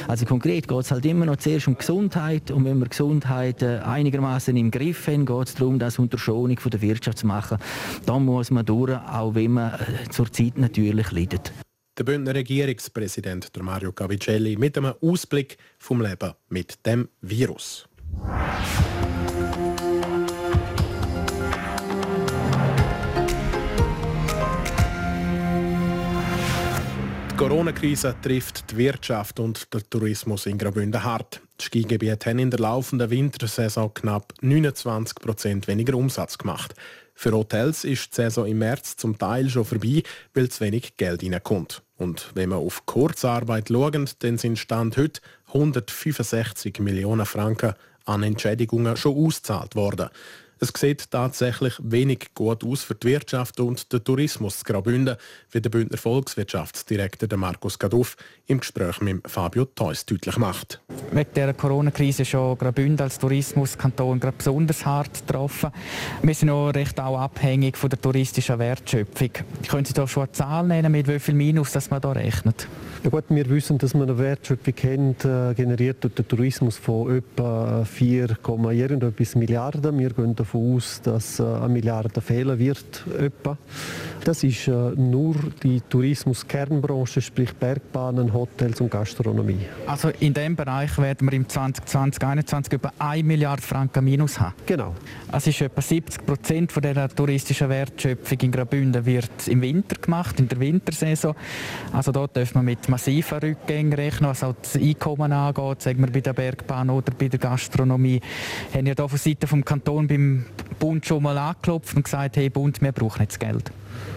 [0.08, 3.78] Also konkret geht es halt immer noch zuerst um Gesundheit und wenn wir Gesundheit äh,
[3.78, 7.58] einigermaßen im Griff haben, geht es darum, das unter Schonung von der Wirtschaft zu machen.
[8.04, 11.52] Da muss man durch, auch wenn man äh, zurzeit natürlich leidet.
[11.96, 17.88] Der Bündner Regierungspräsident Mario Cavicelli mit einem Ausblick vom Leben mit dem Virus.
[27.38, 31.40] Corona-Krise trifft die Wirtschaft und den Tourismus in Graubünden hart.
[31.60, 36.74] Die Skigebiete haben in der laufenden Wintersaison knapp 29 Prozent weniger Umsatz gemacht.
[37.14, 40.02] Für Hotels ist die Saison im März zum Teil schon vorbei,
[40.34, 41.82] weil zu wenig Geld reinkommt.
[41.96, 47.74] Und wenn wir auf Kurzarbeit schauen, dann sind Stand heute 165 Millionen Franken
[48.04, 50.08] an Entschädigungen schon ausgezahlt worden.
[50.60, 55.16] Es sieht tatsächlich wenig gut aus für die Wirtschaft und den Tourismus Graubünden,
[55.52, 58.16] wie der Bündner Volkswirtschaftsdirektor Markus Gaduff
[58.46, 60.80] im Gespräch mit Fabio Theus deutlich macht.
[61.12, 65.70] Wegen der Corona-Krise ist schon Graubünden als Tourismuskanton gerade besonders hart getroffen.
[66.22, 69.30] Wir sind auch recht auch abhängig von der touristischen Wertschöpfung.
[69.68, 72.66] Können Sie da schon eine Zahl nennen, mit wie viel Minus dass man da rechnet?
[73.04, 77.16] Ja gut, wir wissen, dass man eine Wertschöpfung kennt, äh, generiert durch den Tourismus von
[77.16, 79.96] etwa 4, irgendetwas Milliarden.
[79.98, 83.04] Wir gehen davon aus, dass äh, eine Milliarde fehlen wird.
[83.18, 83.56] Etwa.
[84.24, 89.60] Das ist äh, nur die Tourismus-Kernbranche, sprich Bergbahnen, Hotels und Gastronomie.
[89.86, 94.54] Also in diesem Bereich werden wir im 2020, 2021 etwa 1 Milliarde Franken Minus haben?
[94.66, 94.94] Genau.
[95.32, 100.38] Es ist etwa 70 Prozent von der touristischen Wertschöpfung in Graubünden wird im Winter gemacht,
[100.40, 101.34] in der Wintersaison.
[101.92, 106.12] Also dort dürfen wir mit massiven Rückgängen rechnen, was auch das Einkommen angeht, sagen wir
[106.12, 108.20] bei der Bergbahn oder bei der Gastronomie.
[108.72, 110.37] Wir haben ja hier von Seiten vom Kanton beim
[110.78, 113.70] Bund schon mal angeklopft und gesagt, hey Bund, wir brauchen jetzt Geld.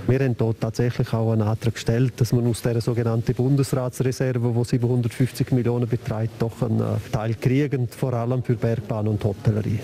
[0.07, 4.63] Wir haben dort tatsächlich auch einen Antrag gestellt, dass man aus der sogenannten Bundesratsreserve, die
[4.63, 9.79] 750 Millionen beträgt, doch einen Teil kriegen, vor allem für Bergbahn und Hotellerie.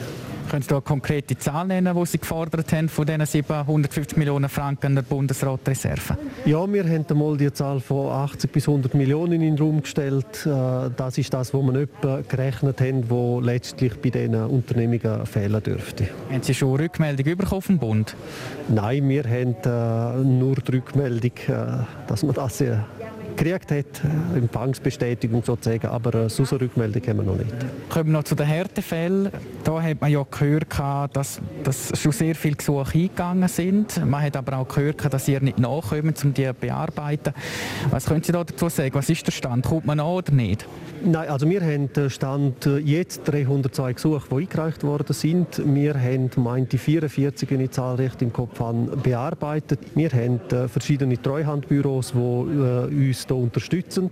[0.50, 4.96] Können Sie da konkrete Zahl nennen, die Sie gefordert haben von diesen 750 Millionen Franken
[4.96, 6.18] der Bundesratreserve?
[6.46, 10.46] Ja, wir haben einmal die Zahl von 80 bis 100 Millionen in den Raum gestellt.
[10.46, 15.62] Äh, das ist das, was wir etwa gerechnet haben, wo letztlich bei diesen Unternehmungen fehlen
[15.62, 16.08] dürfte.
[16.32, 18.16] Haben Sie schon Rückmeldung bekommen vom Bund?
[18.70, 22.64] Nein, wir haben äh, nur die Rückmeldung, äh, dass wir das
[23.38, 27.54] gekriegt hat, äh, Empfangsbestätigung sozusagen, aber äh, so eine Rückmeldung haben wir noch nicht.
[27.89, 29.30] Kommen wir noch zu den Härtefällen.
[29.63, 30.67] Da hat man ja gehört,
[31.13, 34.04] dass, dass schon sehr viele Gesuche eingegangen sind.
[34.06, 37.34] Man hat aber auch gehört, dass ihr nicht nachkommt, um die zu bearbeiten.
[37.91, 38.93] Was können Sie da dazu sagen?
[38.93, 39.65] Was ist der Stand?
[39.65, 40.65] Kommt man nach oder nicht?
[41.04, 45.62] Nein, also wir haben den Stand äh, jetzt 302 Gesuche, die eingereicht worden sind.
[45.63, 49.80] Wir haben, meinte 44, wenn ich Zahl recht im Kopf habe, bearbeitet.
[49.93, 54.10] Wir haben verschiedene Treuhandbüros, die uns hier unterstützen.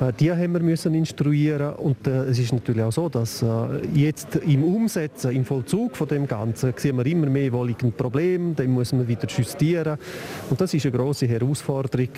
[0.00, 3.46] Äh, die haben wir müssen instruieren und äh, es ist natürlich auch so, dass äh,
[3.94, 7.92] jetzt im Umsetzen, im Vollzug von dem Ganzen, sehen wir immer mehr, wo liegt ein
[7.92, 9.98] Problem, dann muss man wieder justieren
[10.50, 12.08] und das ist eine große Herausforderung.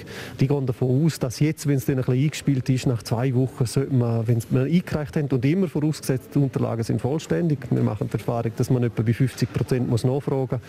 [0.41, 3.35] Die gehen davon aus, dass jetzt, wenn es dann ein bisschen eingespielt ist, nach zwei
[3.35, 7.59] Wochen sollte man, wenn wir eingereicht haben und immer vorausgesetzt, die Unterlagen sind vollständig.
[7.71, 10.61] Wir machen die Erfahrung, dass man etwa bei 50 Prozent muss nachfragen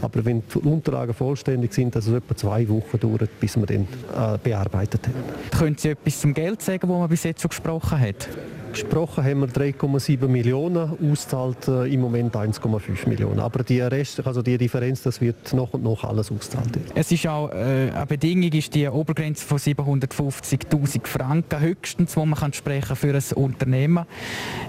[0.00, 3.82] aber wenn die Unterlagen vollständig sind, dass es etwa zwei Wochen dauert, bis wir dann
[4.14, 5.58] äh, bearbeitet haben.
[5.58, 8.28] Können Sie etwas zum Geld sagen, das man bis jetzt so gesprochen hat?
[8.72, 13.40] Gesprochen haben wir 3,7 Millionen, auszahlt äh, im Moment 1,5 Millionen.
[13.40, 16.78] Aber die Rest, also die Differenz, das wird noch und noch alles auszahlt.
[16.94, 22.38] Es ist auch äh, eine Bedingung, ist die Obergrenze von 750.000 Franken höchstens, wo man
[22.38, 24.04] kann sprechen für ein Unternehmen.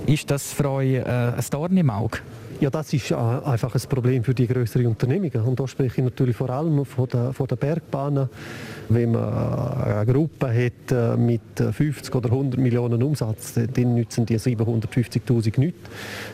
[0.05, 2.19] Ist das für euch äh, ein Dorn im Auge?
[2.59, 5.41] Ja, das ist äh, einfach ein Problem für die größeren Unternehmungen.
[5.45, 8.27] Und da spreche ich natürlich vor allem von der, von der Bergbahnen.
[8.89, 14.25] Wenn man äh, eine Gruppe hat äh, mit 50 oder 100 Millionen Umsatz, dann nützen
[14.25, 15.75] die 750'000 nicht.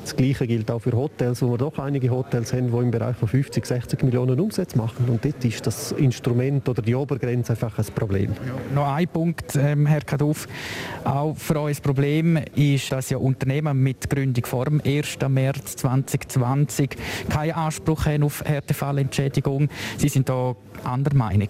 [0.02, 3.16] Das Gleiche gilt auch für Hotels, wo wir doch einige Hotels haben, die im Bereich
[3.18, 5.06] von 50, 60 Millionen Umsatz machen.
[5.08, 8.32] Und dort ist das Instrument oder die Obergrenze einfach ein Problem.
[8.32, 10.48] Ja, noch ein Punkt, ähm, Herr Kaduff.
[11.04, 15.20] Auch für uns Problem ist, dass ja Unternehmen mit Gründung vor dem 1.
[15.30, 16.98] März 20 2020
[17.30, 19.70] keinen Anspruch haben auf Härtefallentschädigung.
[19.98, 21.50] Sie sind da anderer Meinung?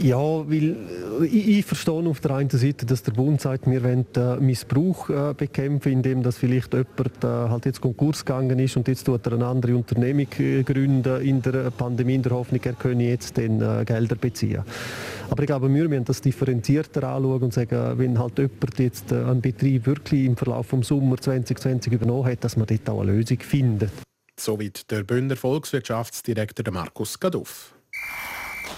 [0.00, 0.76] Ja, weil
[1.20, 4.36] äh, ich, ich verstehe auf der einen Seite, dass der Bund sagt, wir wollen äh,
[4.36, 9.26] Missbrauch äh, bekämpfen, indem dass vielleicht jemand halt jetzt Konkurs gegangen ist und jetzt tut
[9.26, 13.58] er eine andere Unternehmung gründen in der Pandemie in der Hoffnung, er könne jetzt den
[13.58, 14.62] Gelder beziehen.
[15.30, 19.40] Aber ich glaube, wir müssen das differenzierter anschauen und sagen, wenn halt jemand jetzt einen
[19.40, 23.38] Betrieb wirklich im Verlauf des Sommer 2020 übernommen hat, dass man dort auch eine Lösung
[23.38, 23.92] findet.
[24.38, 27.74] Soweit der Bündner Volkswirtschaftsdirektor Markus Gaduff.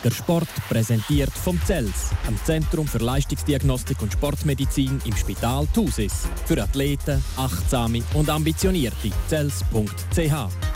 [0.04, 6.26] Der Sport präsentiert vom CELS, am Zentrum für Leistungsdiagnostik und Sportmedizin im Spital Thusis.
[6.46, 9.10] Für Athleten, Achtsame und Ambitionierte.
[9.28, 10.71] CELS.ch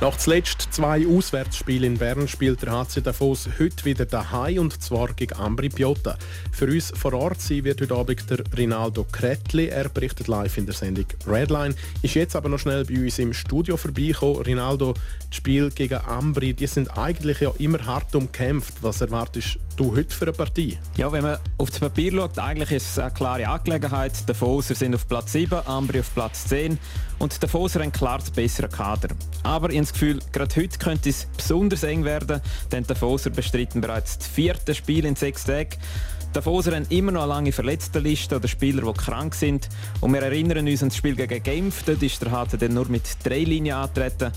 [0.00, 5.14] nach zuletzt zwei Auswärtsspielen in Bern spielt der HC Davos heute wieder daheim und zwar
[5.14, 6.18] gegen Ambri Piotta.
[6.52, 9.68] Für uns vor Ort sein wird heute Abend der Rinaldo Kretli.
[9.68, 11.74] Er berichtet live in der Sendung Redline.
[12.02, 14.42] Ist jetzt aber noch schnell bei uns im Studio vorbeigekommen.
[14.42, 14.94] Rinaldo,
[15.28, 18.74] das Spiel gegen Ambri, die sind eigentlich ja immer hart umkämpft.
[18.82, 20.78] Was erwartest du heute für eine Partie?
[20.96, 24.12] Ja, wenn man auf das Papier schaut, eigentlich ist es eine klare Angelegenheit.
[24.20, 26.78] Die Davoser sind auf Platz 7, Ambri auf Platz 10
[27.18, 29.08] und die Davoser haben klar das bessere Kader.
[29.42, 32.40] Aber ich habe das Gefühl, gerade heute könnte es besonders eng werden,
[32.72, 35.76] denn die Davoser bestritten bereits das vierte Spiel in sechs Tagen.
[36.22, 39.68] Die Davoser haben immer noch eine lange Verletztenliste oder Spieler, die krank sind.
[40.00, 41.82] Und wir erinnern uns an das Spiel gegen Genf.
[41.84, 44.32] Dort ist der HC nur mit drei Linien angetreten.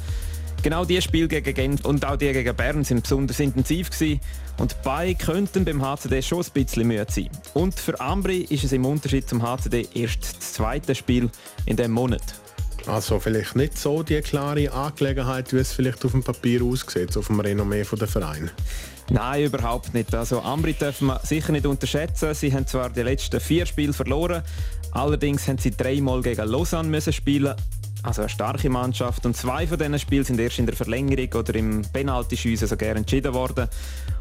[0.62, 4.20] Genau die Spiele gegen Genf und auch die gegen Bern sind besonders intensiv gewesen.
[4.58, 7.30] Und beide könnten beim HCD schon ein bisschen müde sein.
[7.54, 11.30] Und für Ambri ist es im Unterschied zum HCD erst das zweite Spiel
[11.66, 12.22] in diesem Monat.
[12.88, 17.28] Also vielleicht nicht so die klare Angelegenheit, wie es vielleicht auf dem Papier aussieht, auf
[17.28, 18.52] dem Renommee der Verein.
[19.10, 20.14] Nein, überhaupt nicht.
[20.14, 22.34] Also Ambri dürfen wir sicher nicht unterschätzen.
[22.34, 24.44] Sie haben zwar die letzten vier Spiele verloren,
[24.92, 27.56] allerdings haben sie dreimal gegen Lausanne müssen spielen
[28.04, 29.26] also eine starke Mannschaft.
[29.26, 33.34] Und zwei von diesen Spielen sind erst in der Verlängerung oder im Penaltyschiessen sogar entschieden
[33.34, 33.68] worden.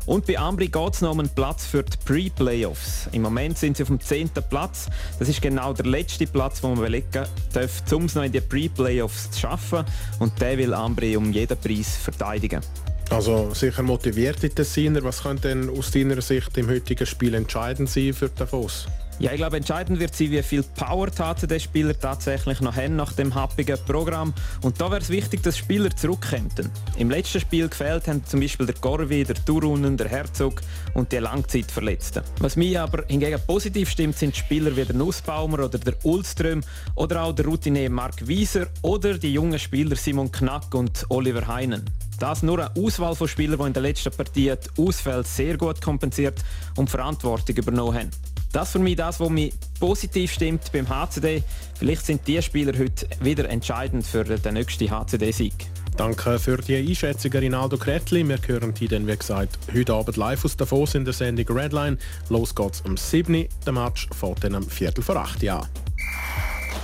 [0.07, 3.09] Und bei Ambri geht es noch um einen Platz für die Pre-Playoffs.
[3.13, 4.31] Im Moment sind sie auf dem 10.
[4.49, 4.87] Platz.
[5.19, 8.41] Das ist genau der letzte Platz, den man belegen darf, um es noch in die
[8.41, 9.85] Pre-Playoffs zu schaffen.
[10.19, 12.63] Und der will Ambri um jeden Preis verteidigen.
[13.11, 15.03] Also sicher motivierte Tessiner.
[15.03, 18.87] Was könnte denn aus deiner Sicht im heutigen Spiel entscheidend sein für Davos?
[19.21, 23.13] Ja, ich glaube, entscheidend wird sein, wie viel Power der Spieler tatsächlich noch haben nach
[23.13, 24.33] dem happigen Programm.
[24.63, 26.49] Und da wäre es wichtig, dass Spieler zurückkommen.
[26.97, 30.61] Im letzten Spiel gefehlt haben zum Beispiel der Gorvi, der Turunen, der Herzog
[30.95, 32.23] und die Langzeitverletzten.
[32.39, 36.63] Was mich aber hingegen positiv stimmt, sind Spieler wie der Nussbaumer oder der Ulström
[36.95, 41.85] oder auch der Routinier Mark Wieser oder die jungen Spieler Simon Knack und Oliver Heinen.
[42.21, 45.83] Das nur eine Auswahl von Spielern, die in der letzten Partie die Ausfälle sehr gut
[45.83, 46.45] kompensiert
[46.77, 48.11] und Verantwortung übernommen haben.
[48.53, 51.43] Das für mich das, was mich positiv stimmt beim HCD.
[51.79, 55.55] Vielleicht sind die Spieler heute wieder entscheidend für den nächsten HCD-Sieg.
[55.97, 58.27] Danke für die Einschätzung, Rinaldo Kretli.
[58.27, 61.99] Wir hören die dann, wie gesagt, heute Abend live aus Davos in der Sendung Redline.
[62.29, 63.47] Los geht's um 7 Uhr.
[63.67, 65.69] Der Match fährt dann um Viertel vor 8 Uhr an.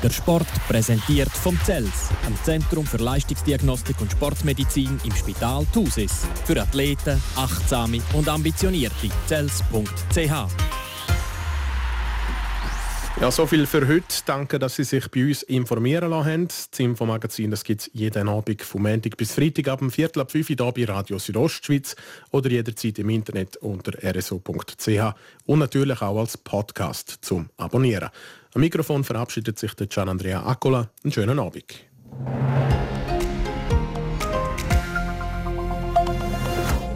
[0.02, 6.26] Der Sport präsentiert vom CELS, am Zentrum für Leistungsdiagnostik und Sportmedizin im Spital Thusis.
[6.44, 9.08] Für Athleten, Achtsame und Ambitionierte.
[9.28, 10.83] CELS.ch
[13.20, 14.04] ja, so viel für heute.
[14.26, 16.48] Danke, dass Sie sich bei uns informieren lassen haben.
[16.48, 20.50] Das Infomagazin gibt es jeden Abend vom Montag bis Freitag ab dem Viertel ab 5
[20.50, 21.96] Uhr bei Radio Südostschweiz
[22.30, 25.14] oder jederzeit im Internet unter rso.ch
[25.46, 28.10] und natürlich auch als Podcast zum Abonnieren.
[28.54, 30.90] Am Mikrofon verabschiedet sich der Gian Andrea Accola.
[31.02, 31.64] Einen schönen Abend.